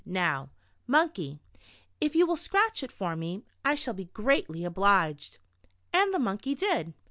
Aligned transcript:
Now, 0.03 0.49
Monkey, 0.87 1.37
if 1.99 2.15
you 2.15 2.25
will 2.25 2.35
scratch 2.35 2.81
it 2.81 2.91
for 2.91 3.15
me, 3.15 3.43
I 3.63 3.75
shall 3.75 3.93
be 3.93 4.05
greatly 4.05 4.65
obliged." 4.65 5.37
And 5.93 6.11
the 6.11 6.17
Monkey 6.17 6.55
did. 6.55 6.95